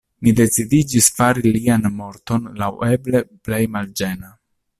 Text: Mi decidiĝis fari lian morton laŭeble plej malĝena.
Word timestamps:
Mi 0.25 0.31
decidiĝis 0.37 1.09
fari 1.17 1.53
lian 1.57 1.85
morton 1.99 2.49
laŭeble 2.63 3.23
plej 3.49 3.61
malĝena. 3.79 4.35